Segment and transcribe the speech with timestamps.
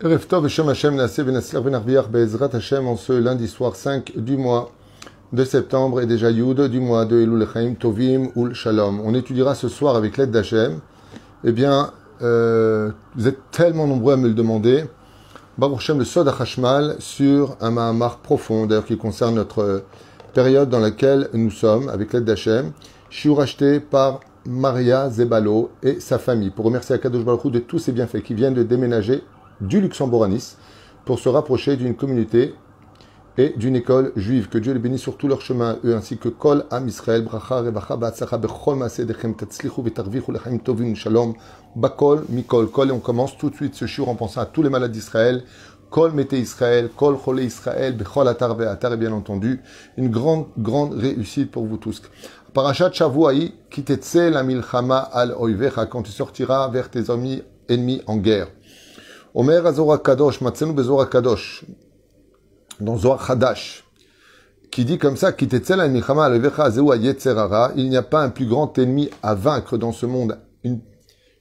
[0.00, 4.70] Erev Tov Hashem Hashem Venarviach Be'ezrat Hashem en ce lundi soir 5 du mois
[5.32, 8.52] de septembre et déjà Yud du mois de Elul Chaim Tovim Ul.
[9.04, 10.78] On étudiera ce soir avec l'aide d'Hachem.
[11.42, 11.90] Eh bien,
[12.22, 14.84] euh, vous êtes tellement nombreux à me le demander.
[15.58, 19.82] Baruch Hashem, le Sod HaChashmal sur un Mahamar profond, d'ailleurs qui concerne notre
[20.32, 22.70] période dans laquelle nous sommes, avec l'aide d'Hachem.
[23.10, 27.90] Shiur acheté par Maria Zebalo et sa famille, pour remercier Akadosh Baruch de tous ses
[27.90, 29.24] bienfaits qui viennent de déménager
[29.60, 30.56] du Luxembourg à Nice
[31.04, 32.54] pour se rapprocher d'une communauté
[33.38, 34.48] et d'une école juive.
[34.48, 37.60] Que Dieu les bénisse sur tout leur chemin, eux ainsi que Kol Am Israël, Bracha,
[37.60, 41.34] Rebacha, Ba'atzacha, Bechol Maaseh Tatzlichu, V'tarvichu, Lechem Tovim, Shalom,
[41.76, 44.62] Bakol, Mikol, Kol, et on commence tout de suite ce shiur en pensant à tous
[44.62, 45.44] les malades d'Israël,
[45.88, 49.62] Kol Mete Israël, Kol Chole Israël, Bechol Atar Ve'atar, et bien entendu,
[49.96, 52.02] une grande, grande réussite pour vous tous.
[52.52, 58.16] Parashat Shavuaï, Kitetse la milchama al oivecha, quand tu sortiras vers tes amis ennemis en
[58.16, 58.48] guerre.
[59.38, 61.64] Omer Azora Kadosh, Matzenu Bezora Kadosh,
[62.80, 63.84] dans Zohar Hadash,
[64.72, 65.48] qui dit comme ça, il
[67.88, 70.80] n'y a pas un plus grand ennemi à vaincre dans ce monde, une,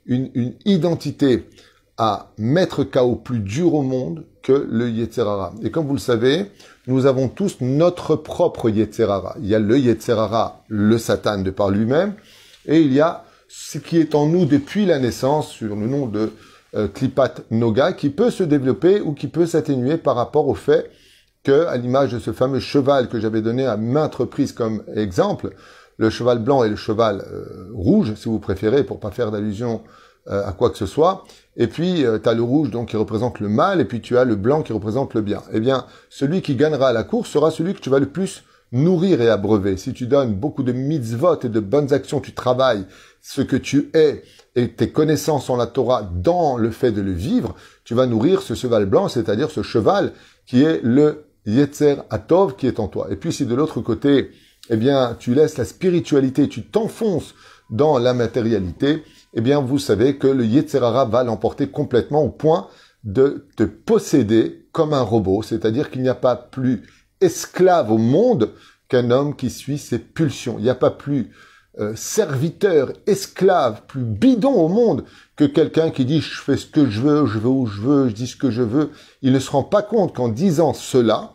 [0.06, 1.50] une, une identité
[1.98, 5.56] à mettre KO plus dur au monde que le Yetzerara.
[5.64, 6.52] Et comme vous le savez,
[6.86, 9.38] nous avons tous notre propre Yetzerara.
[9.40, 12.14] Il y a le Yetzerara, le Satan de par lui-même,
[12.68, 16.06] et il y a ce qui est en nous depuis la naissance, sur le nom
[16.06, 16.32] de
[16.76, 16.88] euh,
[17.52, 20.92] Noga, qui peut se développer ou qui peut s'atténuer par rapport au fait
[21.44, 25.52] que, à l'image de ce fameux cheval que j'avais donné à maintes reprises comme exemple,
[25.98, 29.82] le cheval blanc et le cheval euh, rouge, si vous préférez, pour pas faire d'allusion
[30.30, 31.24] euh, à quoi que ce soit.
[31.56, 34.18] Et puis, euh, tu as le rouge donc qui représente le mal, et puis tu
[34.18, 35.42] as le blanc qui représente le bien.
[35.54, 39.22] Eh bien, celui qui gagnera la course sera celui que tu vas le plus nourrir
[39.22, 39.78] et abreuver.
[39.78, 42.86] Si tu donnes beaucoup de mitzvot et de bonnes actions, tu travailles
[43.22, 44.24] ce que tu es
[44.56, 48.42] et tes connaissances en la Torah dans le fait de le vivre, tu vas nourrir
[48.42, 50.14] ce cheval blanc, c'est-à-dire ce cheval
[50.46, 53.08] qui est le Yetzer Atov qui est en toi.
[53.12, 54.32] Et puis si de l'autre côté,
[54.70, 57.36] eh bien, tu laisses la spiritualité, tu t'enfonces
[57.70, 59.04] dans la matérialité,
[59.34, 62.68] eh bien, vous savez que le Yetzerara va l'emporter complètement au point
[63.04, 65.42] de te posséder comme un robot.
[65.44, 66.84] C'est-à-dire qu'il n'y a pas plus
[67.22, 68.52] esclave au monde
[68.90, 70.56] qu'un homme qui suit ses pulsions.
[70.60, 71.32] Il n'y a pas plus
[71.80, 75.04] euh, serviteur, esclave, plus bidon au monde
[75.36, 78.10] que quelqu'un qui dit je fais ce que je veux, je veux où je veux,
[78.10, 78.92] je dis ce que je veux.
[79.22, 81.34] Il ne se rend pas compte qu'en disant cela,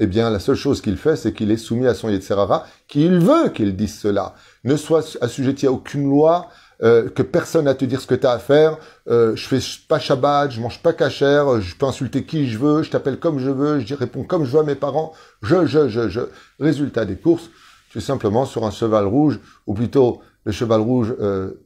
[0.00, 3.18] eh bien, la seule chose qu'il fait, c'est qu'il est soumis à son Yetzerara, qu'il
[3.18, 4.34] veut qu'il dise cela.
[4.64, 6.48] Ne soit assujetti à aucune loi,
[6.82, 8.76] euh, que personne n'a à te dire ce que tu as à faire,
[9.08, 12.82] euh, je fais pas Shabbat, je mange pas cachère, je peux insulter qui je veux,
[12.82, 15.12] je t'appelle comme je veux, je réponds comme je veux à mes parents,
[15.42, 16.20] je, je, je, je.
[16.58, 17.50] Résultat des courses,
[17.90, 21.62] tu es simplement sur un cheval rouge, ou plutôt le cheval rouge euh,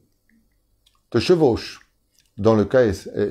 [1.09, 1.79] te chevauche
[2.37, 2.83] dans le cas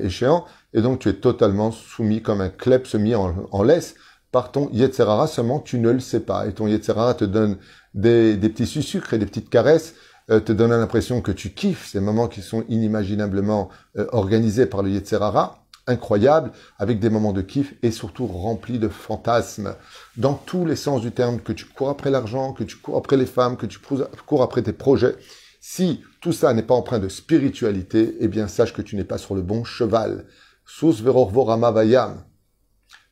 [0.03, 3.95] échéant, et donc tu es totalement soumis comme un klep semi en, laisse
[4.33, 6.47] par ton Yetzerara, seulement tu ne le sais pas.
[6.47, 7.57] Et ton Yetzerara te donne
[7.93, 11.87] des, des petits sucres et des petites caresses, euh, te donne l'impression que tu kiffes
[11.87, 17.41] ces moments qui sont inimaginablement euh, organisés par le Yetzerara, incroyable, avec des moments de
[17.41, 19.75] kiff et surtout remplis de fantasmes,
[20.17, 23.17] dans tous les sens du terme, que tu cours après l'argent, que tu cours après
[23.17, 25.15] les femmes, que tu cours après tes projets.
[25.61, 29.17] Si tout ça n'est pas empreint de spiritualité, eh bien sache que tu n'es pas
[29.17, 30.25] sur le bon cheval.
[30.65, 32.23] Sous verorvorama vayam.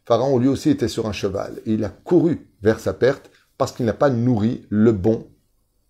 [0.06, 3.72] Pharaon lui aussi était sur un cheval et il a couru vers sa perte parce
[3.72, 5.28] qu'il n'a pas nourri le bon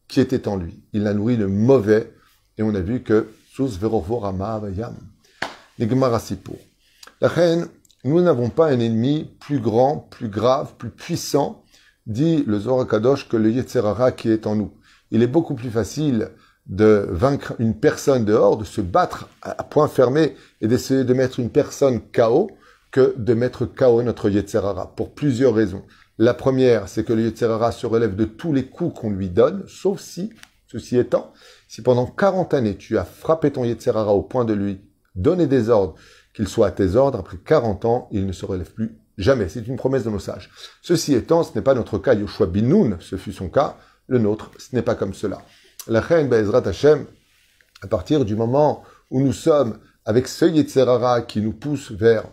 [0.08, 0.84] qui était en lui.
[0.94, 2.14] Il a nourri le mauvais,
[2.58, 3.70] et on a vu que sous.
[7.22, 7.68] La reine,
[8.04, 11.64] nous n'avons pas un ennemi plus grand, plus grave, plus puissant,
[12.06, 14.74] dit le Zohar Kadosh, que le Yetzerara qui est en nous.
[15.12, 16.30] Il est beaucoup plus facile
[16.68, 21.40] de vaincre une personne dehors, de se battre à point fermé et d'essayer de mettre
[21.40, 22.52] une personne KO
[22.92, 25.84] que de mettre KO notre Yetzerara, pour plusieurs raisons.
[26.18, 29.64] La première, c'est que le Yetzerara se relève de tous les coups qu'on lui donne,
[29.68, 30.32] sauf si,
[30.68, 31.34] ceci étant,
[31.68, 34.82] si pendant 40 années tu as frappé ton Yetzerara au point de lui
[35.16, 35.96] donner des ordres,
[36.34, 39.50] qu'il soit à tes ordres, après 40 ans, il ne se relève plus jamais.
[39.50, 40.50] C'est une promesse de nos sages.
[40.82, 42.14] Ceci étant, ce n'est pas notre cas.
[42.14, 43.78] Yoshua Binoun, ce fut son cas.
[44.08, 45.42] Le nôtre, ce n'est pas comme cela.
[45.88, 47.06] La reine Be'ezrat Hashem,
[47.82, 52.26] à partir du moment où nous sommes avec ce Yetzerara qui nous pousse vers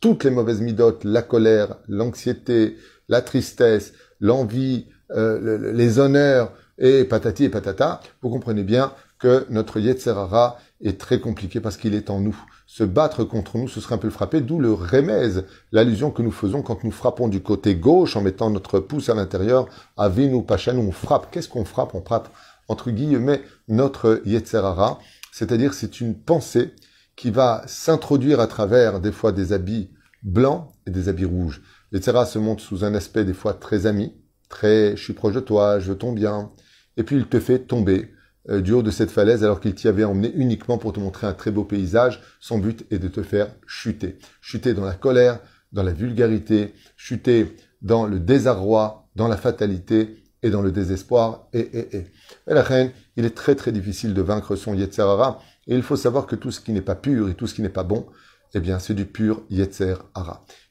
[0.00, 2.76] toutes les mauvaises midotes, la colère, l'anxiété,
[3.08, 9.80] la tristesse, l'envie, euh, les honneurs et patati et patata, vous comprenez bien que notre
[9.80, 12.36] Yetzerara est très compliqué parce qu'il est en nous.
[12.66, 16.22] Se battre contre nous, ce serait un peu le frapper, d'où le remèze, l'allusion que
[16.22, 19.66] nous faisons quand nous frappons du côté gauche en mettant notre pouce à l'intérieur,
[19.96, 21.28] avinu pachan, on frappe.
[21.32, 21.94] Qu'est-ce qu'on frappe?
[21.94, 22.28] On frappe,
[22.68, 24.98] entre guillemets, notre Yetzerara,
[25.32, 26.74] c'est-à-dire c'est une pensée
[27.16, 29.90] qui va s'introduire à travers des fois des habits
[30.22, 31.62] blancs et des habits rouges.
[31.92, 34.14] Yetzera se montre sous un aspect des fois très ami,
[34.48, 36.52] très je suis proche de toi, je veux ton bien,
[36.96, 38.12] et puis il te fait tomber
[38.50, 41.26] euh, du haut de cette falaise alors qu'il t'y avait emmené uniquement pour te montrer
[41.26, 42.20] un très beau paysage.
[42.40, 44.18] Son but est de te faire chuter.
[44.40, 45.40] Chuter dans la colère,
[45.72, 51.48] dans la vulgarité, chuter dans le désarroi, dans la fatalité et dans le désespoir.
[51.52, 52.06] Et, et, et.
[52.46, 55.40] et la reine, il est très très difficile de vaincre son Yetzerara.
[55.66, 57.62] Et il faut savoir que tout ce qui n'est pas pur et tout ce qui
[57.62, 58.06] n'est pas bon,
[58.54, 59.96] eh bien, c'est du pur Yetzer.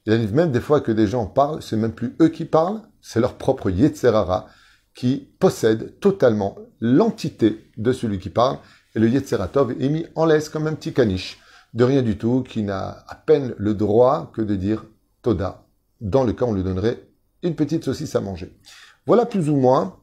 [0.07, 2.81] Il arrive même des fois que des gens parlent, c'est même plus eux qui parlent,
[3.01, 4.48] c'est leur propre Yetzer Hara
[4.95, 8.57] qui possède totalement l'entité de celui qui parle.
[8.95, 11.39] Et le Yetzeratov est mis en laisse comme un petit caniche
[11.74, 14.86] de rien du tout, qui n'a à peine le droit que de dire
[15.24, 15.65] Toda,
[16.00, 17.04] dans le cas on lui donnerait
[17.44, 18.57] une petite saucisse à manger.
[19.06, 19.98] Voilà plus ou moins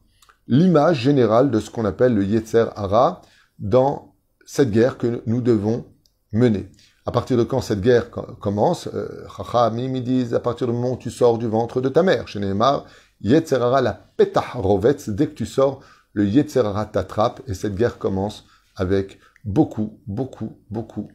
[0.47, 3.23] l'image générale de ce qu'on appelle le Yetzer Hara
[3.57, 4.13] dans
[4.45, 5.83] cette guerre que nous devons
[6.31, 6.69] mener.
[7.05, 10.93] À partir de quand cette guerre commence, euh, Chachamim ils disent à partir du moment
[10.93, 12.27] où tu sors du ventre de ta mère.
[12.27, 12.85] Chez Neymar,
[13.21, 15.81] Yetzerara la petah rovetz, dès que tu sors,
[16.13, 21.11] le Yetzerara t'attrape et cette guerre commence avec beaucoup, beaucoup, beaucoup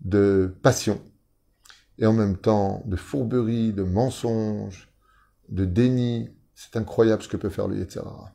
[0.00, 1.00] de passion
[1.98, 4.88] et en même temps de fourberie, de mensonges,
[5.50, 6.30] de déni.
[6.54, 8.32] C'est incroyable ce que peut faire le Yetzerara.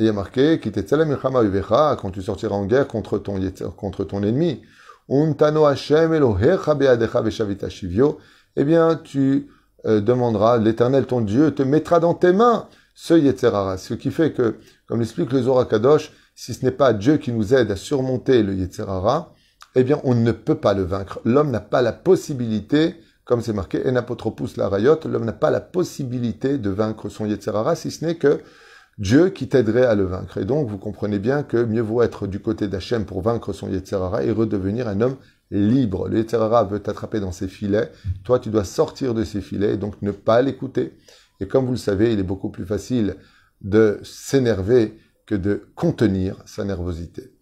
[0.00, 3.38] Il y a marqué, quand tu sortiras en guerre contre ton,
[3.76, 4.62] contre ton ennemi.
[5.10, 6.14] Untano Hashem.
[8.56, 9.48] Eh bien, tu
[9.86, 13.76] euh, demanderas, l'éternel ton Dieu te mettra dans tes mains ce Yetzerara.
[13.76, 14.56] Ce qui fait que,
[14.86, 18.42] comme l'explique le Zohar Kadosh, si ce n'est pas Dieu qui nous aide à surmonter
[18.42, 19.34] le Yetzerara,
[19.74, 21.20] eh bien, on ne peut pas le vaincre.
[21.26, 25.60] L'homme n'a pas la possibilité, comme c'est marqué, Enapotropus la rayot, l'homme n'a pas la
[25.60, 28.40] possibilité de vaincre son Yetzerara, si ce n'est que
[29.00, 30.36] Dieu qui t'aiderait à le vaincre.
[30.36, 33.70] Et donc, vous comprenez bien que mieux vaut être du côté d'Hachem pour vaincre son
[33.70, 35.16] Yetzerara et redevenir un homme
[35.50, 36.06] libre.
[36.06, 37.90] Le Yetzerara veut t'attraper dans ses filets.
[38.24, 40.92] Toi, tu dois sortir de ses filets et donc ne pas l'écouter.
[41.40, 43.16] Et comme vous le savez, il est beaucoup plus facile
[43.62, 47.32] de s'énerver que de contenir sa nervosité.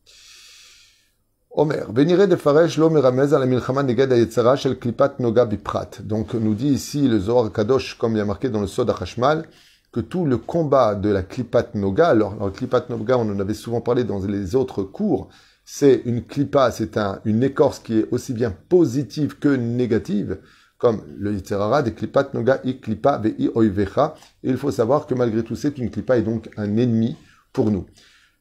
[1.51, 5.91] Omer, de Faresh la shel klipat noga biprat.
[6.05, 9.49] Donc, nous dit ici le Zohar Kadosh, comme il y marqué dans le Sod HaChashmal,
[9.93, 13.55] que tout le combat de la klipat noga, alors, la klipat noga, on en avait
[13.55, 15.29] souvent parlé dans les autres cours,
[15.65, 20.39] c'est une klipa, c'est un, une écorce qui est aussi bien positive que négative,
[20.79, 24.15] comme le Yitzhara des klipat noga i klipa ve oivecha.
[24.43, 27.17] Et il faut savoir que malgré tout, c'est une klipa et donc un ennemi
[27.53, 27.87] pour nous.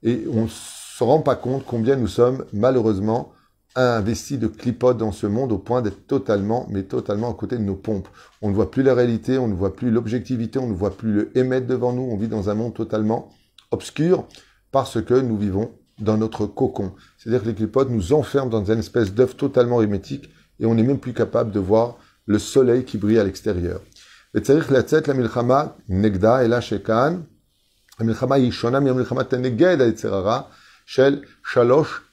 [0.03, 3.33] Et on se rend pas compte combien nous sommes malheureusement
[3.77, 7.63] investis de clipotes dans ce monde au point d'être totalement, mais totalement à côté de
[7.63, 8.07] nos pompes.
[8.41, 11.13] On ne voit plus la réalité, on ne voit plus l'objectivité, on ne voit plus
[11.13, 12.01] le émettre devant nous.
[12.01, 13.29] On vit dans un monde totalement
[13.71, 14.25] obscur
[14.71, 16.93] parce que nous vivons dans notre cocon.
[17.17, 20.29] C'est-à-dire que les clipotes nous enferment dans une espèce d'œuf totalement hermétique
[20.59, 23.81] et on n'est même plus capable de voir le soleil qui brille à l'extérieur.
[24.33, 24.41] la
[25.13, 26.47] milchama negda et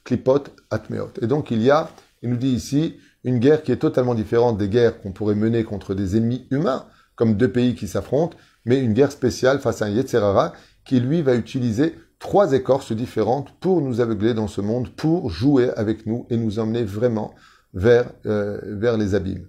[0.09, 1.89] la shekan et donc il y a,
[2.21, 5.63] il nous dit ici, une guerre qui est totalement différente des guerres qu'on pourrait mener
[5.63, 6.85] contre des ennemis humains,
[7.15, 10.53] comme deux pays qui s'affrontent, mais une guerre spéciale face à un Yetzerara
[10.85, 15.71] qui lui va utiliser trois écorces différentes pour nous aveugler dans ce monde, pour jouer
[15.75, 17.33] avec nous et nous emmener vraiment
[17.73, 19.47] vers, euh, vers les abîmes.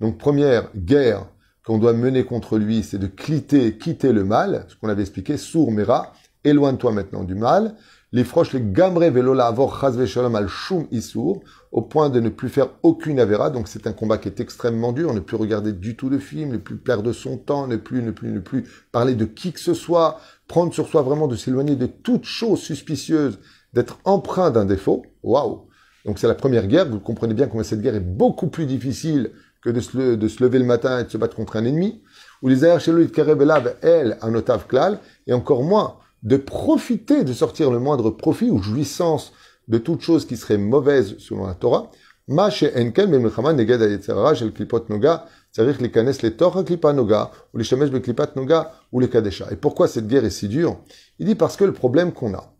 [0.00, 1.26] Donc première guerre
[1.66, 5.36] qu'on doit mener contre lui, c'est de quitter, quitter le mal, ce qu'on avait expliqué,
[5.36, 6.12] sourd mera,
[6.44, 7.74] éloigne-toi maintenant du mal.
[8.12, 11.40] Les froches, les gambre velola avor shalom al shum isur,
[11.72, 13.50] au point de ne plus faire aucune avéra.
[13.50, 16.52] Donc c'est un combat qui est extrêmement dur, ne plus regarder du tout de film,
[16.52, 19.60] ne plus perdre son temps, ne plus, ne plus, ne plus parler de qui que
[19.60, 23.40] ce soit, prendre sur soi vraiment de s'éloigner de toute chose suspicieuse,
[23.72, 25.04] d'être empreint d'un défaut.
[25.24, 25.66] Waouh!
[26.04, 26.88] Donc c'est la première guerre.
[26.88, 29.32] Vous comprenez bien comment cette guerre est beaucoup plus difficile
[29.66, 32.00] que de se, de se, lever le matin et de se battre contre un ennemi,
[32.40, 37.24] ou les airs chez lui de elle, un otav klal, et encore moins de profiter,
[37.24, 39.32] de sortir le moindre profit ou jouissance
[39.66, 41.90] de toute chose qui serait mauvaise selon la Torah.
[42.28, 44.02] Ma enkel neged
[44.36, 48.70] shel klipot noga, c'est-à-dire les kanes les klipa noga, ou les shemesh be klipat noga,
[48.92, 49.08] ou les.
[49.50, 50.78] Et pourquoi cette guerre est si dure?
[51.18, 52.52] Il dit parce que le problème qu'on a,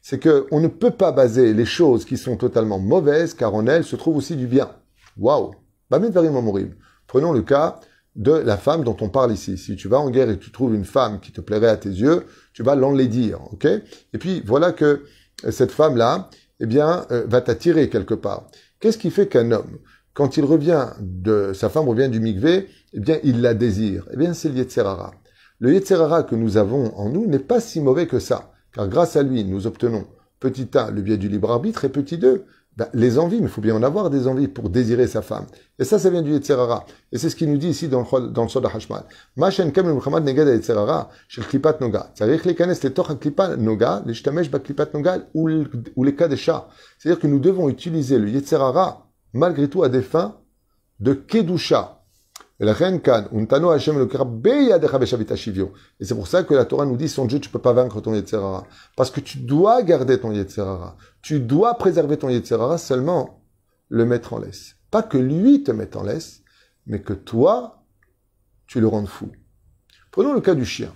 [0.00, 3.66] c'est que on ne peut pas baser les choses qui sont totalement mauvaises, car en
[3.66, 4.70] elles se trouve aussi du bien.
[5.18, 5.54] Waouh!
[7.06, 7.80] Prenons le cas
[8.16, 9.56] de la femme dont on parle ici.
[9.56, 11.88] Si tu vas en guerre et tu trouves une femme qui te plairait à tes
[11.88, 13.64] yeux, tu vas l'enlaidir, ok?
[13.66, 15.02] Et puis voilà que
[15.44, 16.28] euh, cette femme-là,
[16.60, 18.48] eh bien, euh, va t'attirer quelque part.
[18.80, 19.78] Qu'est-ce qui fait qu'un homme,
[20.14, 24.06] quand il revient de sa femme revient du mikvé, eh bien, il la désire?
[24.12, 24.64] Eh bien, c'est le
[25.58, 29.16] Le Yetzerara que nous avons en nous n'est pas si mauvais que ça, car grâce
[29.16, 30.06] à lui, nous obtenons,
[30.40, 32.44] petit 1, le biais du libre arbitre, et petit 2,
[32.76, 35.44] ben, les envies, mais il faut bien en avoir des envies pour désirer sa femme.
[35.78, 36.86] Et ça, ça vient du Yetzerara.
[37.12, 39.04] Et c'est ce qu'il nous dit ici dans le, dans le Soda Hashmal.
[39.36, 40.60] Negad
[41.50, 41.78] klipat
[43.08, 43.58] klipat
[44.94, 45.50] noga, ou.
[46.98, 50.36] C'est-à-dire que nous devons utiliser le Yetzerara, malgré tout, à des fins
[51.00, 52.01] de Kedusha.
[52.64, 52.66] Et
[56.04, 58.14] c'est pour ça que la Torah nous dit, son Dieu, tu peux pas vaincre ton
[58.14, 58.68] Yetzerara.
[58.96, 60.96] Parce que tu dois garder ton Yetzerara.
[61.22, 63.42] Tu dois préserver ton Yetzerara seulement
[63.88, 64.76] le mettre en laisse.
[64.92, 66.42] Pas que lui te mette en laisse,
[66.86, 67.82] mais que toi,
[68.68, 69.32] tu le rendes fou.
[70.12, 70.94] Prenons le cas du chien.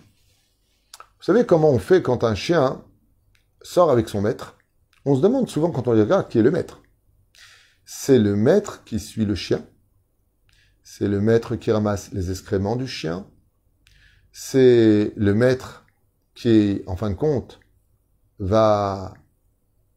[0.99, 2.81] Vous savez comment on fait quand un chien
[3.63, 4.57] sort avec son maître?
[5.05, 6.81] On se demande souvent quand on regarde qui est le maître.
[7.85, 9.65] C'est le maître qui suit le chien
[10.89, 13.29] c'est le maître qui ramasse les excréments du chien,
[14.31, 15.85] c'est le maître
[16.33, 17.59] qui, en fin de compte,
[18.39, 19.13] va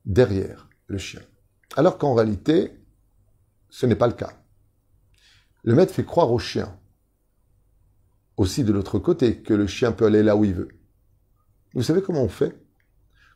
[0.05, 1.21] derrière le chien.
[1.77, 2.73] Alors qu'en réalité,
[3.69, 4.33] ce n'est pas le cas.
[5.61, 6.75] Le maître fait croire au chien,
[8.35, 10.69] aussi de l'autre côté, que le chien peut aller là où il veut.
[11.75, 12.59] Vous savez comment on fait?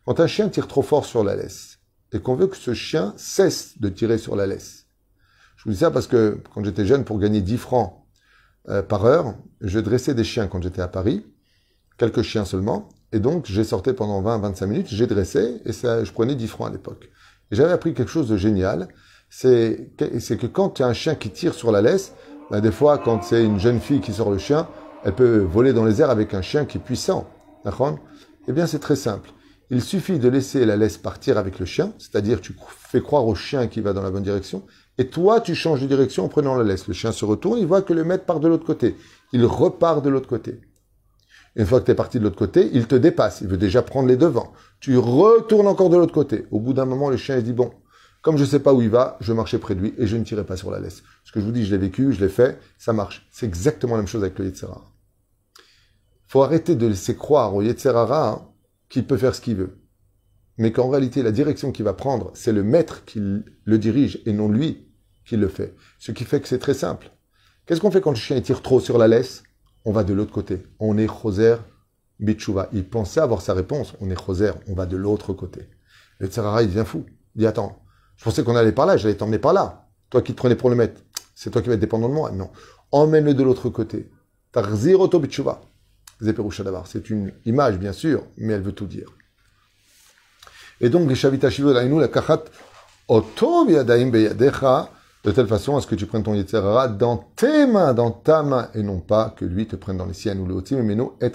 [0.06, 1.78] Quand un chien tire trop fort sur la laisse,
[2.14, 4.83] et qu'on veut que ce chien cesse de tirer sur la laisse,
[5.64, 7.94] je vous dis ça parce que quand j'étais jeune, pour gagner 10 francs
[8.68, 11.26] euh, par heure, je dressais des chiens quand j'étais à Paris,
[11.98, 16.12] quelques chiens seulement, et donc j'ai sorti pendant 20-25 minutes, j'ai dressé, et ça, je
[16.12, 17.10] prenais 10 francs à l'époque.
[17.50, 18.90] Et j'avais appris quelque chose de génial,
[19.30, 22.14] c'est que quand tu as un chien qui tire sur la laisse,
[22.52, 24.68] ben des fois, quand c'est une jeune fille qui sort le chien,
[25.06, 27.30] elle peut voler dans les airs avec un chien qui est puissant.
[27.64, 28.00] D'accord?
[28.50, 29.32] Eh bien, c'est très simple.
[29.70, 33.34] Il suffit de laisser la laisse partir avec le chien, c'est-à-dire tu fais croire au
[33.34, 34.64] chien qui va dans la bonne direction,
[34.98, 36.88] et toi, tu changes de direction en prenant la laisse.
[36.88, 38.96] Le chien se retourne, il voit que le maître part de l'autre côté.
[39.32, 40.62] Il repart de l'autre côté.
[41.56, 43.42] Une fois que tu es parti de l'autre côté, il te dépasse.
[43.42, 44.54] Il veut déjà prendre les devants.
[44.80, 46.46] Tu retournes encore de l'autre côté.
[46.52, 47.72] Au bout d'un moment, le chien il dit, bon,
[48.22, 50.16] comme je ne sais pas où il va, je marchais près de lui et je
[50.16, 51.04] ne tirais pas sur la laisse.
[51.24, 53.28] Ce que je vous dis, je l'ai vécu, je l'ai fait, ça marche.
[53.32, 54.86] C'est exactement la même chose avec le Yetzerara.
[56.28, 58.48] faut arrêter de laisser croire au Yetzerara hein,
[58.90, 59.83] qu'il peut faire ce qu'il veut
[60.58, 64.34] mais qu'en réalité, la direction qu'il va prendre, c'est le maître qui le dirige et
[64.34, 64.88] non lui
[65.26, 65.76] qui le fait.
[66.00, 67.12] Ce qui fait que c'est très simple.
[67.66, 69.44] Qu'est-ce qu'on fait quand le chien tire trop sur la laisse?
[69.86, 70.64] On va de l'autre côté.
[70.80, 71.56] On est Choser
[72.20, 72.70] Bichouva.
[72.74, 73.94] Il pensait avoir sa réponse.
[74.02, 75.70] On est Choser, on va de l'autre côté.
[76.20, 77.06] Le Tsarara, il devient fou.
[77.36, 77.82] Il dit Attends,
[78.18, 79.88] je pensais qu'on allait par là, j'allais t'emmener par là.
[80.10, 81.02] Toi qui te prenais pour le maître,
[81.34, 82.32] c'est toi qui vas être dépendant de moi.
[82.32, 82.52] Non.
[82.92, 84.12] Emmène-le de l'autre côté.
[84.52, 85.62] Tarzir Bichouva.
[86.86, 89.10] C'est une image, bien sûr, mais elle veut tout dire.
[90.84, 91.16] Et donc, la
[95.24, 98.44] de telle façon à ce que tu prennes ton Yetzerara dans tes mains, dans ta
[98.44, 100.96] main, et non pas que lui te prenne dans les siennes ou le Otim, mais
[100.96, 101.32] nous, et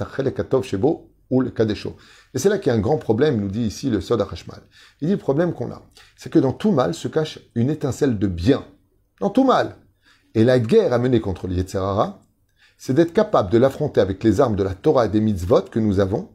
[0.63, 1.97] shebo ou le Kadesho.
[2.35, 4.61] Et c'est là qu'il y a un grand problème, nous dit ici le Sod Hashmal.
[5.01, 5.81] Il dit le problème qu'on a,
[6.19, 8.67] c'est que dans tout mal se cache une étincelle de bien.
[9.19, 9.77] Dans tout mal.
[10.35, 11.57] Et la guerre à mener contre le
[12.77, 15.79] c'est d'être capable de l'affronter avec les armes de la Torah et des mitzvot que
[15.79, 16.29] nous avons,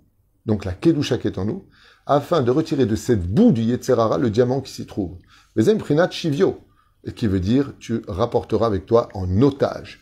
[0.46, 1.66] donc la Kedusha qui est en nous,
[2.06, 5.18] afin de retirer de cette boue du Yetzerara le diamant qui s'y trouve.
[5.56, 6.60] Vezem Prinat Shivio,
[7.16, 10.02] qui veut dire tu rapporteras avec toi en otage.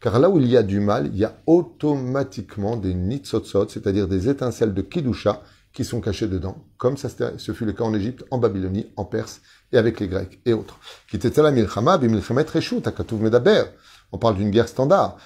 [0.00, 4.08] Car là où il y a du mal, il y a automatiquement des nitzotzot, c'est-à-dire
[4.08, 7.08] des étincelles de Kidusha qui sont cachées dedans, comme ça
[7.38, 9.40] ce fut le cas en Égypte, en Babylonie, en Perse
[9.72, 10.78] et avec les Grecs et autres.
[14.12, 15.16] On parle d'une guerre standard.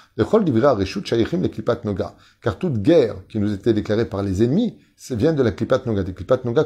[2.41, 4.77] Car toute guerre qui nous était déclarée par les ennemis,
[5.11, 6.03] vient de la klipat noga.
[6.03, 6.65] De klipat noga,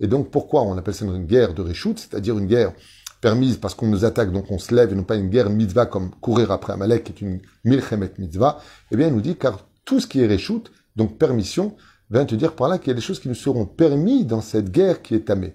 [0.00, 2.72] Et donc, pourquoi on appelle ça une guerre de reshut, c'est-à-dire une guerre
[3.20, 5.86] permise parce qu'on nous attaque, donc on se lève, et non pas une guerre mitzvah
[5.86, 9.66] comme courir après Amalek, qui est une milchemet mitzvah, eh bien, il nous dit, car
[9.84, 11.76] tout ce qui est reshut, donc permission,
[12.10, 14.40] vient te dire par là qu'il y a des choses qui nous seront permis dans
[14.40, 15.54] cette guerre qui est tamée.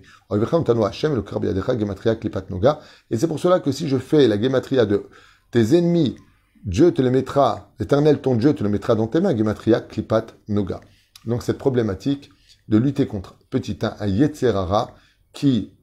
[3.11, 5.03] Et c'est pour cela que si je fais la gematria de
[5.51, 6.15] tes ennemis,
[6.63, 10.27] Dieu te les mettra, l'éternel ton Dieu te le mettra dans tes mains, gematria klipat
[10.47, 10.81] noga.
[11.25, 12.31] Donc cette problématique
[12.67, 14.95] de lutter contre petit 1 un Yetzerara
[15.33, 15.73] qui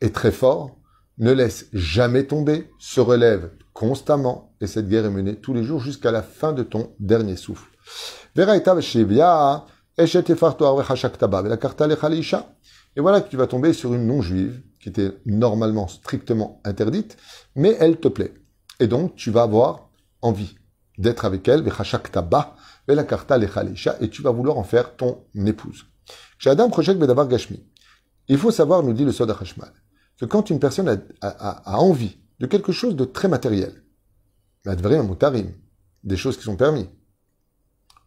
[0.00, 0.76] est très fort,
[1.18, 5.80] ne laisse jamais tomber, se relève constamment, et cette guerre est menée tous les jours
[5.80, 7.70] jusqu'à la fin de ton dernier souffle.
[8.36, 8.42] Et
[13.00, 17.16] voilà que tu vas tomber sur une non-juive qui était normalement strictement interdite,
[17.54, 18.34] mais elle te plaît.
[18.80, 19.90] Et donc, tu vas avoir
[20.22, 20.56] envie
[20.98, 21.64] d'être avec elle,
[24.00, 25.86] et tu vas vouloir en faire ton épouse.
[28.28, 29.72] Il faut savoir, nous dit le Soda Hashmal,
[30.18, 33.82] que quand une personne a, envie de quelque chose de très matériel.
[36.04, 36.88] des choses qui sont permis.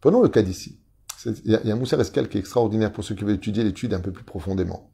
[0.00, 0.80] Prenons le cas d'ici.
[1.26, 3.94] Il y, a un Moussa Escal qui est extraordinaire pour ceux qui veulent étudier l'étude
[3.94, 4.90] un peu plus profondément.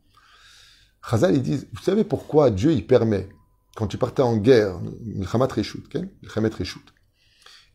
[1.09, 3.29] Chazal, ils disent, vous savez pourquoi Dieu, il permet,
[3.75, 5.25] quand tu partais en guerre, le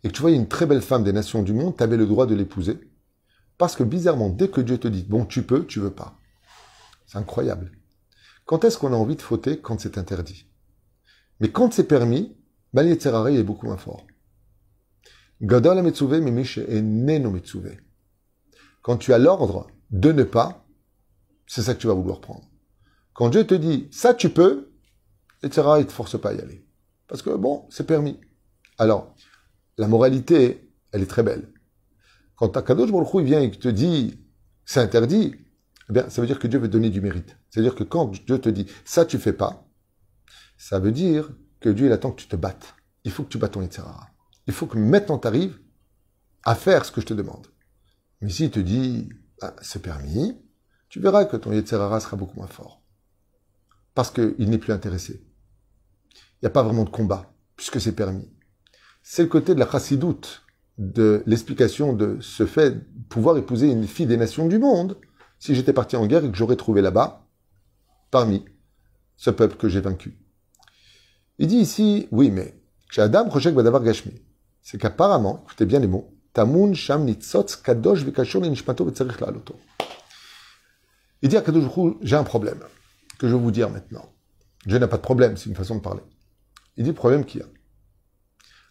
[0.03, 2.05] et que tu voyais une très belle femme des nations du monde, tu avais le
[2.05, 2.79] droit de l'épouser.
[3.57, 6.19] Parce que bizarrement, dès que Dieu te dit, bon, tu peux, tu veux pas.
[7.07, 7.71] C'est incroyable.
[8.45, 10.45] Quand est-ce qu'on a envie de fauter quand c'est interdit?
[11.39, 12.37] Mais quand c'est permis,
[12.73, 14.05] ben, est beaucoup moins fort.
[15.41, 17.35] Gadol et neno
[18.85, 20.63] Quand tu as l'ordre de ne pas,
[21.47, 22.47] c'est ça que tu vas vouloir prendre.
[23.13, 24.69] Quand Dieu te dit, ça tu peux,
[25.41, 26.63] etc., il te force pas à y aller.
[27.07, 28.19] Parce que bon, c'est permis.
[28.77, 29.15] Alors,
[29.79, 31.51] la moralité, elle est très belle.
[32.35, 34.19] Quand Kadosh Baruch vient et te dit,
[34.65, 35.33] c'est interdit,
[35.89, 37.37] eh bien, ça veut dire que Dieu veut donner du mérite.
[37.49, 39.67] C'est-à-dire que quand Dieu te dit, ça tu fais pas,
[40.59, 42.75] ça veut dire que Dieu, il attend que tu te battes.
[43.03, 43.81] Il faut que tu battes ton etc.
[44.45, 45.59] Il faut que maintenant tu arrives
[46.43, 47.47] à faire ce que je te demande.
[48.21, 49.09] Mais s'il te dit,
[49.41, 50.37] ah, c'est permis,
[50.89, 52.81] tu verras que ton Yetzerara sera beaucoup moins fort.
[53.93, 55.25] Parce qu'il n'est plus intéressé.
[56.13, 58.29] Il n'y a pas vraiment de combat, puisque c'est permis.
[59.03, 60.43] C'est le côté de la chassidoute,
[60.77, 64.97] de l'explication de ce fait de pouvoir épouser une fille des nations du monde,
[65.39, 67.27] si j'étais parti en guerre et que j'aurais trouvé là-bas,
[68.11, 68.45] parmi
[69.17, 70.17] ce peuple que j'ai vaincu.
[71.37, 74.13] Il dit ici, oui, mais chez Adam, d'avoir Gashmi,
[74.61, 76.14] c'est qu'apparemment, écoutez bien les mots,
[81.21, 81.63] Il dit à Kadosh
[82.01, 82.59] j'ai un problème,
[83.17, 84.05] que je vais vous dire maintenant.
[84.65, 86.01] Dieu n'a pas de problème, c'est une façon de parler.
[86.77, 87.47] Il dit le problème qu'il y a.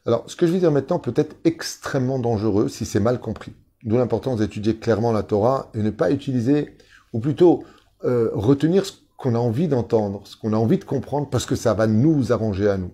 [0.06, 3.54] Alors, ce que je vais dire maintenant peut être extrêmement dangereux si c'est mal compris.
[3.82, 6.76] D'où l'importance d'étudier clairement la Torah et ne pas utiliser,
[7.12, 7.64] ou plutôt
[8.04, 11.56] euh, retenir ce qu'on a envie d'entendre, ce qu'on a envie de comprendre, parce que
[11.56, 12.92] ça va nous arranger à nous.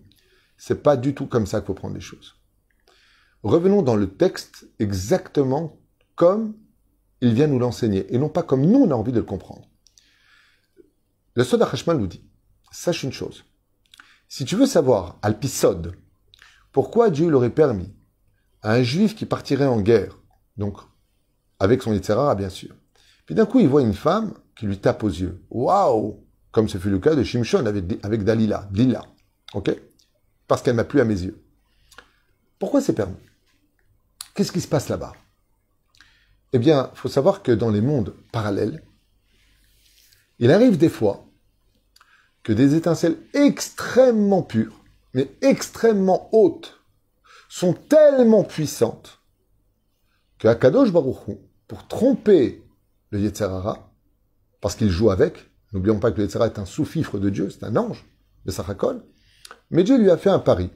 [0.56, 2.39] C'est pas du tout comme ça qu'il faut prendre les choses.
[3.42, 5.78] Revenons dans le texte exactement
[6.14, 6.54] comme
[7.20, 9.68] il vient nous l'enseigner, et non pas comme nous on a envie de le comprendre.
[11.34, 12.24] Le Soda Hashmal nous dit,
[12.70, 13.44] sache une chose,
[14.28, 15.92] si tu veux savoir, Alpisod,
[16.70, 17.92] pourquoi Dieu l'aurait permis
[18.62, 20.18] à un juif qui partirait en guerre,
[20.56, 20.76] donc
[21.58, 22.74] avec son Yitzhara, bien sûr.
[23.26, 25.42] Puis d'un coup, il voit une femme qui lui tape aux yeux.
[25.50, 29.02] Waouh Comme ce fut le cas de Shimshon avec, avec Dalila, Dila.
[29.54, 29.70] Ok?
[30.46, 31.42] Parce qu'elle m'a plu à mes yeux.
[32.58, 33.16] Pourquoi c'est permis?
[34.34, 35.12] Qu'est-ce qui se passe là-bas?
[36.52, 38.82] Eh bien, il faut savoir que dans les mondes parallèles,
[40.38, 41.26] il arrive des fois
[42.42, 44.80] que des étincelles extrêmement pures
[45.14, 46.80] mais extrêmement hautes,
[47.48, 49.20] sont tellement puissantes
[50.38, 52.64] que Akadosh Baruch pour tromper
[53.10, 53.92] le Yetzerara,
[54.60, 57.64] parce qu'il joue avec, n'oublions pas que le Yetzerara est un sous-fifre de Dieu, c'est
[57.64, 58.06] un ange,
[58.44, 59.04] de Sarakol,
[59.70, 60.70] mais Dieu lui a fait un pari.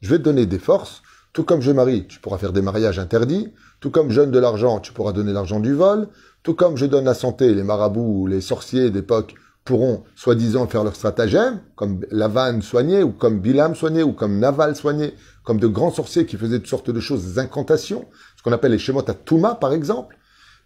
[0.00, 2.98] Je vais te donner des forces, tout comme je marie, tu pourras faire des mariages
[2.98, 6.08] interdits, tout comme je donne de l'argent, tu pourras donner l'argent du vol,
[6.42, 10.96] tout comme je donne la santé, les marabouts, les sorciers d'époque pourront soi-disant faire leur
[10.96, 15.12] stratagème, comme Lavan soigné, ou comme Bilam soigné, ou comme Naval soigné,
[15.44, 18.72] comme de grands sorciers qui faisaient toutes sortes de choses, des incantations, ce qu'on appelle
[18.72, 20.16] les Shemot Touma, par exemple.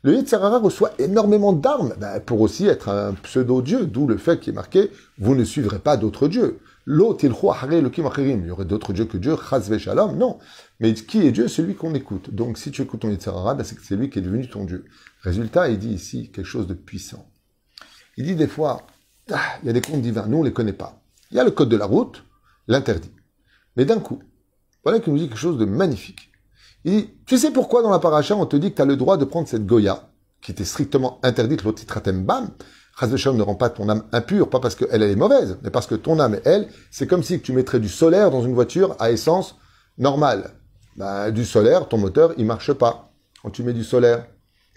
[0.04, 4.50] Le Yitzhara reçoit énormément d'armes ben, pour aussi être un pseudo-dieu, d'où le fait qui
[4.50, 6.58] est marqué «vous ne suivrez pas d'autres dieux».
[6.84, 10.38] L'autre, il y aurait d'autres dieux que Dieu, Chazve Shalom, non.
[10.80, 11.46] Mais qui est Dieu?
[11.46, 12.34] Celui qu'on écoute.
[12.34, 14.84] Donc si tu écoutes ton Yitzhara, c'est que c'est lui qui est devenu ton Dieu.
[15.20, 17.30] Résultat, il dit ici quelque chose de puissant.
[18.16, 18.86] Il dit des fois,
[19.30, 21.00] ah, il y a des comptes divins, nous on ne les connaît pas.
[21.30, 22.24] Il y a le code de la route,
[22.66, 23.12] l'interdit.
[23.76, 24.20] Mais d'un coup,
[24.82, 26.30] voilà qu'il nous dit quelque chose de magnifique.
[26.84, 28.96] Il dit, tu sais pourquoi dans la paracha on te dit que tu as le
[28.96, 32.50] droit de prendre cette Goya, qui était strictement interdite, l'otitratem bam,
[32.98, 35.86] Chazvesham ne rend pas ton âme impure, pas parce qu'elle elle est mauvaise, mais parce
[35.86, 39.10] que ton âme, elle, c'est comme si tu mettrais du solaire dans une voiture à
[39.10, 39.56] essence
[39.98, 40.50] normale.
[40.96, 43.12] Bah, du solaire, ton moteur, il marche pas.
[43.42, 44.26] Quand tu mets du solaire,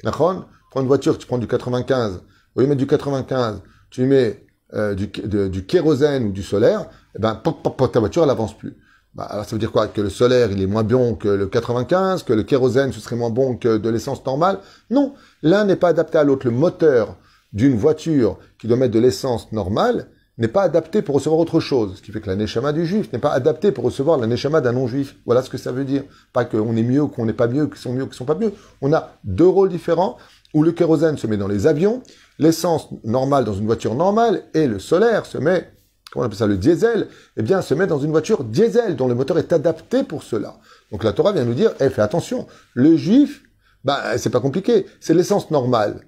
[0.03, 2.21] prends une voiture, tu prends du 95,
[2.55, 7.19] au lieu de du 95, tu mets euh, du, du, kérosène ou du solaire, eh
[7.19, 8.77] ben, ta voiture, elle avance plus.
[9.13, 9.87] Bah, alors, ça veut dire quoi?
[9.87, 13.15] Que le solaire, il est moins bon que le 95, que le kérosène, ce serait
[13.15, 14.59] moins bon que de l'essence normale?
[14.89, 16.45] Non, l'un n'est pas adapté à l'autre.
[16.45, 17.15] Le moteur
[17.55, 21.95] d'une voiture qui doit mettre de l'essence normale n'est pas adapté pour recevoir autre chose.
[21.95, 24.59] Ce qui fait que la neshama du juif n'est pas adapté pour recevoir la neshama
[24.59, 25.15] d'un non-juif.
[25.25, 26.03] Voilà ce que ça veut dire.
[26.33, 28.35] Pas qu'on est mieux qu'on n'est pas mieux, qu'ils sont mieux ou qu'ils sont pas
[28.35, 28.51] mieux.
[28.81, 30.17] On a deux rôles différents
[30.53, 32.01] où le kérosène se met dans les avions,
[32.39, 35.69] l'essence normale dans une voiture normale et le solaire se met,
[36.11, 39.07] comment on appelle ça, le diesel, eh bien, se met dans une voiture diesel dont
[39.07, 40.57] le moteur est adapté pour cela.
[40.91, 43.43] Donc la Torah vient nous dire, eh, fais attention, le juif,
[43.83, 46.01] bah, c'est pas compliqué, c'est l'essence normale.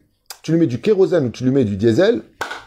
[0.48, 2.22] Tu lui mets du kérosène ou tu lui mets du diesel,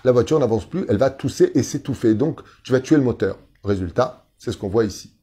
[0.05, 2.13] la voiture n'avance plus, elle va tousser et s'étouffer.
[2.13, 3.39] Donc, tu vas tuer le moteur.
[3.65, 5.15] Résultat, C'est ce qu'on voit ici.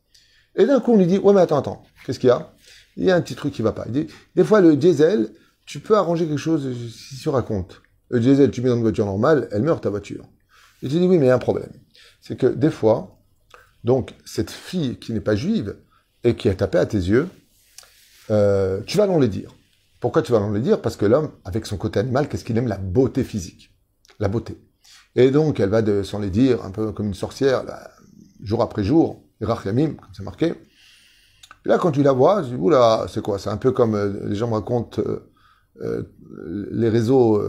[0.56, 2.52] Et d'un coup, on lui dit, ouais, mais attends, attends, qu'est-ce qu'il y a?
[2.96, 3.84] Il y a un petit truc qui va pas.
[3.86, 5.30] Il dit, des fois, le diesel,
[5.68, 7.84] tu peux arranger quelque chose si tu racontes.
[8.10, 10.26] Le diesel, tu mets dans une voiture normale, elle meurt ta voiture.
[10.82, 11.70] Et tu dis, oui, mais il y a un problème.
[12.22, 13.20] C'est que des fois,
[13.84, 15.76] donc, cette fille qui n'est pas juive
[16.24, 17.30] et qui a tapé à tes yeux,
[18.32, 19.54] euh, tu vas l'en dire.
[20.00, 20.82] Pourquoi tu vas l'en dire?
[20.82, 22.68] Parce que l'homme, avec son côté animal, qu'est-ce qu'il aime?
[22.68, 23.74] La beauté physique.
[24.20, 24.58] La beauté.
[25.16, 27.64] Et donc, elle va de s'en les dire, un peu comme une sorcière,
[28.44, 30.54] jour après jour, Yamim, comme c'est marqué.
[31.66, 33.40] Et là, quand tu la vois, tu dis, oula, c'est quoi?
[33.40, 35.32] C'est un peu comme euh, les gens me racontent euh,
[35.82, 36.04] euh,
[36.72, 37.42] les réseaux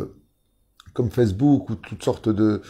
[0.92, 2.62] comme Facebook ou toutes sortes de,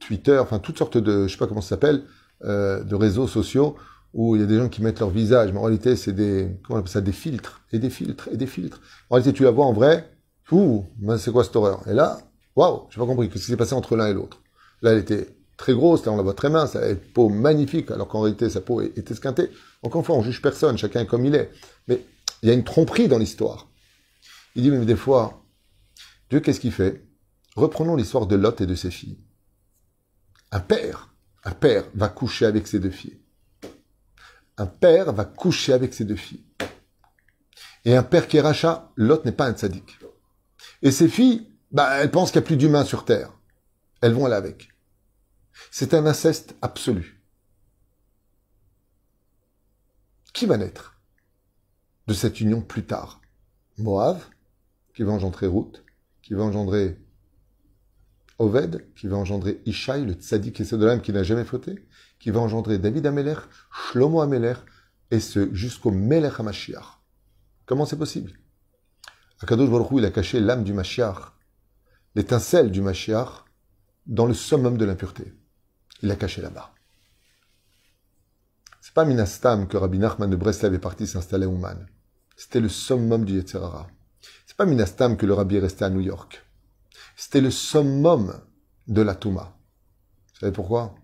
[0.00, 2.04] Twitter, enfin toutes sortes de, je sais pas comment ça s'appelle,
[2.42, 3.76] de réseaux sociaux
[4.18, 6.48] où il y a des gens qui mettent leur visage, mais en réalité c'est des,
[6.64, 8.80] comment on appelle ça, des filtres, et des filtres, et des filtres.
[9.10, 10.10] En réalité tu la vois en vrai,
[10.50, 10.84] ouh,
[11.18, 11.86] c'est quoi cette horreur?
[11.86, 12.18] Et là,
[12.56, 14.42] waouh, j'ai pas compris, qu'est-ce qui s'est passé entre l'un et l'autre?
[14.82, 17.28] Là elle était très grosse, là on la voit très mince, elle a une peau
[17.28, 19.50] magnifique, alors qu'en réalité sa peau est, esquintée.
[19.84, 21.52] Encore une fois, on juge personne, chacun est comme il est.
[21.86, 22.04] Mais
[22.42, 23.68] il y a une tromperie dans l'histoire.
[24.56, 25.44] Il dit, mais des fois,
[26.28, 27.04] Dieu, qu'est-ce qu'il fait?
[27.54, 29.18] Reprenons l'histoire de Lot et de ses filles.
[30.50, 33.20] Un père, un père va coucher avec ses deux filles.
[34.58, 36.44] Un père va coucher avec ses deux filles.
[37.84, 39.98] Et un père qui est rachat, Lot n'est pas un tzaddik.
[40.82, 43.32] Et ses filles, bah, elles pensent qu'il n'y a plus d'humains sur terre.
[44.00, 44.70] Elles vont aller avec.
[45.70, 47.22] C'est un inceste absolu.
[50.32, 51.00] Qui va naître
[52.08, 53.20] de cette union plus tard?
[53.78, 54.18] Moab,
[54.94, 55.84] qui va engendrer Ruth,
[56.22, 56.98] qui va engendrer
[58.38, 61.87] Oved, qui va engendrer Ishaï, le tzaddik et l'âme qui n'a jamais fauté,
[62.18, 63.36] qui va engendrer David Ameler,
[63.70, 64.54] Shlomo Ameler,
[65.10, 67.00] et ce jusqu'au Melech HaMashiach.
[67.66, 68.32] Comment c'est possible?
[69.40, 71.32] Akadosh Baruch il a caché l'âme du Mashiach,
[72.14, 73.44] l'étincelle du Mashiach,
[74.06, 75.32] dans le summum de l'impureté.
[76.02, 76.74] Il l'a caché là-bas.
[78.80, 81.86] C'est pas Minastam que Rabbi Nachman de Breslev est parti s'installer à Ouman.
[82.36, 83.86] C'était le summum du Yetzirara.
[84.46, 86.44] C'est pas Minastam que le Rabbi est resté à New York.
[87.16, 88.40] C'était le summum
[88.86, 89.58] de la Touma.
[90.32, 90.94] Vous savez pourquoi?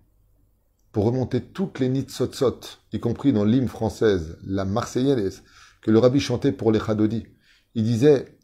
[0.95, 2.61] Pour remonter toutes les nitzotzot,
[2.93, 5.43] y compris dans l'hymne française, la Marseillaise,
[5.81, 7.25] que le Rabbi chantait pour les Chadodi.
[7.73, 8.39] Il disait,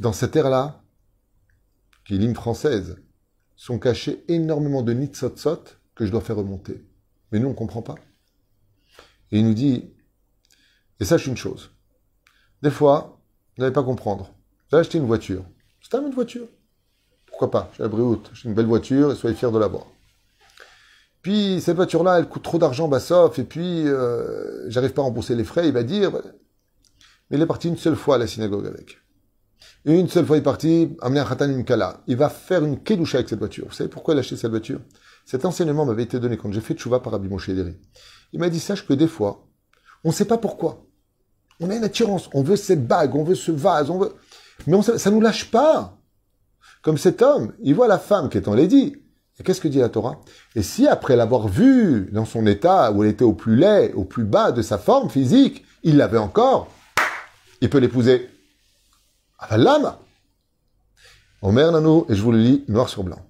[0.00, 0.82] dans cette ère-là,
[2.06, 2.96] qui est l'hymne française,
[3.54, 5.62] sont cachés énormément de nitzotzot
[5.94, 6.86] que je dois faire remonter.
[7.32, 7.96] Mais nous, on ne comprend pas.
[9.30, 9.92] Et il nous dit,
[11.00, 11.70] et sache une chose,
[12.62, 13.20] des fois,
[13.58, 14.32] vous n'allez pas comprendre.
[14.72, 15.44] Allez acheter une voiture.
[15.82, 16.48] C'est une voiture.
[17.26, 17.70] Pourquoi pas?
[17.76, 17.84] J'ai
[18.32, 19.84] j'ai une belle voiture et soyez fiers de l'avoir.
[21.28, 25.34] Puis cette voiture-là, elle coûte trop d'argent, sauf, et puis euh, j'arrive pas à rembourser
[25.34, 25.68] les frais.
[25.68, 26.10] Il va dire,
[27.28, 28.96] mais il est parti une seule fois à la synagogue avec.
[29.84, 31.62] Une seule fois, il est parti, amener un khatan.
[32.06, 33.66] Il va faire une kedusha avec cette voiture.
[33.68, 34.80] Vous savez pourquoi il a acheté cette voiture?
[35.26, 38.58] Cet enseignement m'avait été donné quand j'ai fait tchouva par Rabbi Moshe Il m'a dit,
[38.58, 39.44] sache que des fois,
[40.04, 40.86] on ne sait pas pourquoi.
[41.60, 44.14] On a une attirance, on veut cette bague, on veut ce vase, on veut...
[44.66, 45.98] Mais on, ça nous lâche pas.
[46.80, 48.96] Comme cet homme, il voit la femme qui est en lady.
[49.38, 50.20] Et qu'est-ce que dit la Torah?
[50.56, 54.04] Et si après l'avoir vue dans son état où elle était au plus laid, au
[54.04, 56.68] plus bas de sa forme physique, il l'avait encore,
[57.60, 58.28] il peut l'épouser.
[59.50, 59.94] l'âme
[61.40, 63.24] Omer Nanou, et je vous le lis noir sur blanc.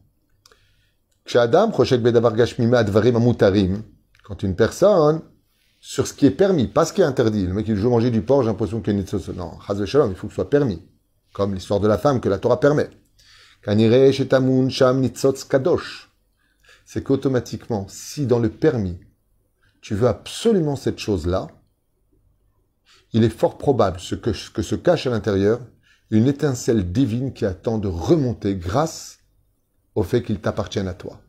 [4.25, 5.21] Quand une personne,
[5.81, 8.11] sur ce qui est permis, pas ce qui est interdit, le mec il veut manger
[8.11, 10.83] du porc, j'ai l'impression qu'il y a une Non, il faut que ce soit permis.
[11.35, 12.89] Comme l'histoire de la femme que la Torah permet.
[16.87, 18.99] C'est qu'automatiquement, si dans le permis,
[19.81, 21.49] tu veux absolument cette chose-là,
[23.13, 25.61] il est fort probable que, que se cache à l'intérieur
[26.11, 29.19] une étincelle divine qui attend de remonter grâce
[29.95, 31.21] au fait qu'il t'appartienne à toi.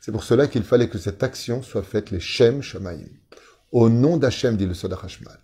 [0.00, 3.08] C'est pour cela qu'il fallait que cette action soit faite les Shem Shamaim.
[3.72, 5.38] Au nom d'Hachem, dit le Soda Hashmal.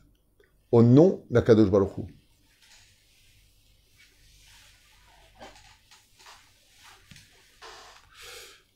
[0.72, 2.13] Au nom d'Akadosh Baruch Hu.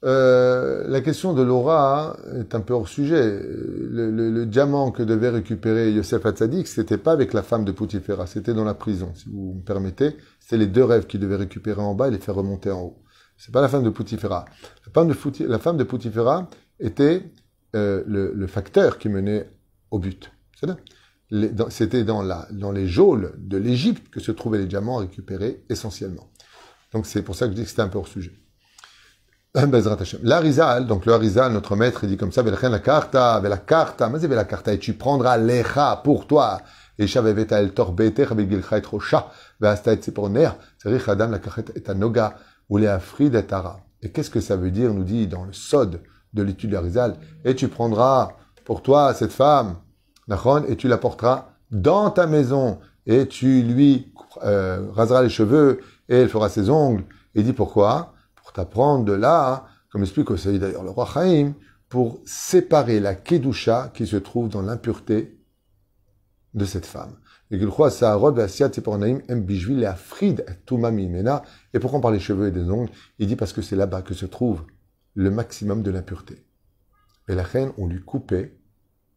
[0.05, 3.41] Euh, la question de l'aura est un peu hors sujet.
[3.43, 8.55] Le, diamant que devait récupérer Yosef Hatzadik, c'était pas avec la femme de Poutifera, c'était
[8.55, 10.17] dans la prison, si vous me permettez.
[10.41, 13.03] C'était les deux rêves qu'il devait récupérer en bas et les faire remonter en haut.
[13.37, 14.45] C'est pas la femme de Poutifera.
[14.87, 16.49] La femme de, la de Poutifera
[16.81, 17.31] était
[17.75, 19.51] euh, le, facteur qui menait
[19.91, 20.31] au but.
[21.71, 26.31] C'était dans, dans les geôles de l'Égypte que se trouvaient les diamants récupérés essentiellement.
[26.93, 28.33] Donc c'est pour ça que je dis que c'était un peu hors sujet.
[30.23, 34.19] L'Arizal, donc le Arizal, notre maître, il dit comme ça, la carta, la carta, mais
[34.29, 36.61] la carta, et tu prendras l'écha pour toi.
[36.99, 39.31] Et shaveveta el torbeter, begilcha et rocha,
[39.61, 42.35] veasta et seponer, c'est adam la kachet et noga,
[42.69, 43.81] ou les afrid et ara.
[44.03, 46.01] Et qu'est-ce que ça veut dire, nous dit dans le Sod
[46.35, 47.15] de l'étude d'Arizal.
[47.45, 48.33] Et tu prendras
[48.65, 49.77] pour toi cette femme,
[50.69, 54.13] et tu la porteras dans ta maison, et tu lui
[54.45, 57.05] euh, raseras les cheveux, et elle fera ses ongles.
[57.35, 58.13] Et dit pourquoi?
[58.49, 61.53] Pour t'apprendre de là, comme explique aussi d'ailleurs le roi Chaim,
[61.91, 65.39] pour séparer la kedusha qui se trouve dans l'impureté
[66.55, 67.15] de cette femme.
[67.51, 67.91] Et pourquoi
[71.93, 72.91] on parle des cheveux et des ongles?
[73.19, 74.65] Il dit parce que c'est là-bas que se trouve
[75.13, 76.43] le maximum de l'impureté.
[77.29, 78.59] Et la reine, on lui coupait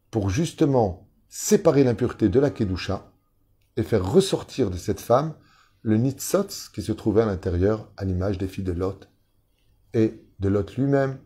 [0.10, 3.10] pour justement séparer l'impureté de la kedusha
[3.78, 5.36] et faire ressortir de cette femme
[5.84, 9.08] le nitzotz qui se trouvait à l'intérieur à l'image des filles de Lot
[9.94, 11.20] et de Lot lui-même,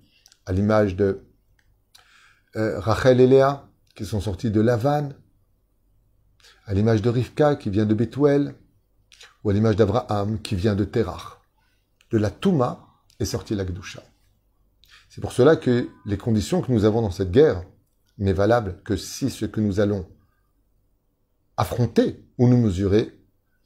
[0.46, 1.26] à l'image de
[2.56, 5.10] euh, Rachel et Léa qui sont sortis de Lavan,
[6.66, 8.56] à l'image de Rivka qui vient de Bethuel,
[9.44, 11.40] ou à l'image d'Abraham qui vient de Terach.
[12.12, 12.88] De la Touma
[13.20, 13.66] est sortie la.
[15.10, 17.64] C'est pour cela que les conditions que nous avons dans cette guerre
[18.18, 20.08] n'est valable que si ce que nous allons
[21.58, 23.18] affronter ou nous mesurer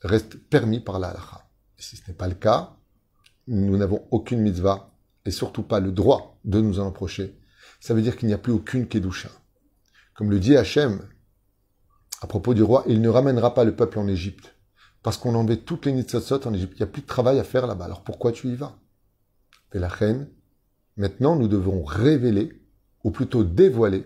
[0.02, 1.50] reste permis par la halakha.
[1.78, 2.76] Si ce n'est pas le cas,
[3.48, 4.89] nous n'avons aucune mitzvah
[5.26, 7.38] et surtout pas le droit de nous en approcher.
[7.80, 9.30] Ça veut dire qu'il n'y a plus aucune kedusha.
[10.14, 11.02] Comme le dit Hachem
[12.22, 14.56] à propos du roi, il ne ramènera pas le peuple en Égypte.
[15.04, 16.74] Parce qu'on enlevait toutes les nitzotzot en Égypte.
[16.76, 17.86] Il n'y a plus de travail à faire là-bas.
[17.86, 18.78] Alors pourquoi tu y vas?
[19.74, 20.28] Et la reine,
[20.98, 22.62] maintenant nous devons révéler,
[23.04, 24.06] ou plutôt dévoiler,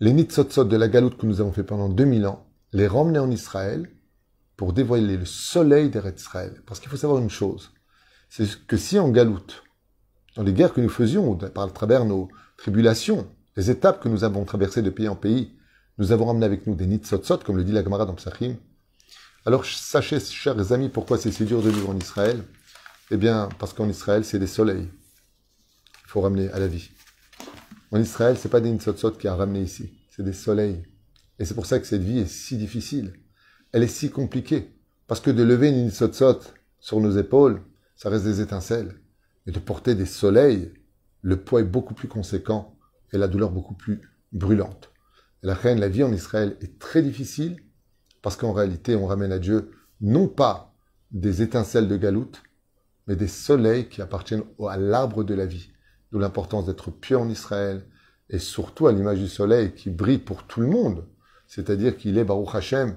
[0.00, 3.30] les nitzotzot de la galoute que nous avons fait pendant 2000 ans, les ramener en
[3.30, 3.90] Israël
[4.56, 6.62] pour dévoiler le soleil des Israël.
[6.66, 7.72] Parce qu'il faut savoir une chose,
[8.28, 9.62] c'est que si en galoute,
[10.36, 14.44] dans les guerres que nous faisions, par travers nos tribulations, les étapes que nous avons
[14.44, 15.56] traversées de pays en pays,
[15.98, 18.56] nous avons ramené avec nous des nitzotzot, comme le dit la Gemara dans Psachim.
[19.46, 22.42] Alors sachez, chers amis, pourquoi c'est si dur de vivre en Israël?
[23.10, 24.88] Eh bien, parce qu'en Israël, c'est des soleils
[25.98, 26.90] qu'il faut ramener à la vie.
[27.92, 30.82] En Israël, c'est pas des nitzotzot qui a ramené ici, c'est des soleils.
[31.38, 33.14] Et c'est pour ça que cette vie est si difficile.
[33.72, 34.72] Elle est si compliquée.
[35.06, 36.40] Parce que de lever une nitzotzot
[36.80, 37.62] sur nos épaules,
[37.96, 39.00] ça reste des étincelles.
[39.46, 40.72] Et de porter des soleils,
[41.22, 42.76] le poids est beaucoup plus conséquent
[43.12, 44.00] et la douleur beaucoup plus
[44.32, 44.90] brûlante.
[45.42, 47.56] la reine, la vie en Israël est très difficile
[48.22, 50.74] parce qu'en réalité, on ramène à Dieu non pas
[51.12, 52.42] des étincelles de galoute,
[53.06, 55.70] mais des soleils qui appartiennent à l'arbre de la vie.
[56.10, 57.86] D'où l'importance d'être pieux en Israël
[58.28, 61.06] et surtout à l'image du soleil qui brille pour tout le monde.
[61.46, 62.96] C'est-à-dire qu'il est Baruch Hashem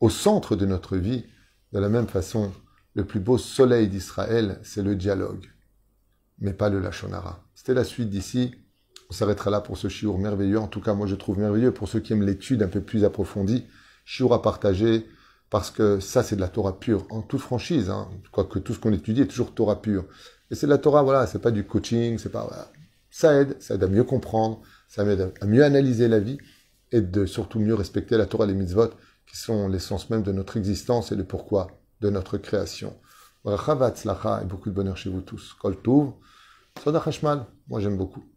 [0.00, 1.26] au centre de notre vie.
[1.72, 2.50] De la même façon,
[3.00, 5.46] le plus beau soleil d'Israël, c'est le dialogue,
[6.38, 7.42] mais pas le Lachonara.
[7.54, 8.54] C'était la suite d'ici.
[9.08, 10.58] On s'arrêtera là pour ce chiour merveilleux.
[10.58, 13.04] En tout cas, moi, je trouve merveilleux pour ceux qui aiment l'étude un peu plus
[13.04, 13.64] approfondie.
[14.04, 15.06] Chiour à partager,
[15.48, 17.88] parce que ça, c'est de la Torah pure, en toute franchise.
[17.88, 18.10] Hein.
[18.32, 20.04] Quoique tout ce qu'on étudie est toujours Torah pure.
[20.50, 22.70] Et c'est de la Torah, voilà, c'est pas du coaching, c'est pas.
[23.10, 26.36] Ça aide, ça aide à mieux comprendre, ça aide à mieux analyser la vie
[26.92, 28.90] et de surtout mieux respecter la Torah, les mitzvot,
[29.26, 32.98] qui sont l'essence même de notre existence et le pourquoi de notre création.
[34.42, 35.54] et beaucoup de bonheur chez vous tous.
[35.54, 35.80] Kol
[36.82, 37.02] Soda
[37.68, 38.29] moi j'aime beaucoup.